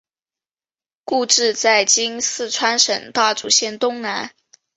[1.05, 4.31] 故治在今四川省大竹县东南。